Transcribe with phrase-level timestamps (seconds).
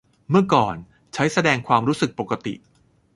[0.29, 0.75] เมื่อก่อน
[1.13, 2.53] ใช้แสดงความรู้สึกปกติ